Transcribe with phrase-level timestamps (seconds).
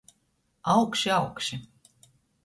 [0.73, 1.59] Augši, augši.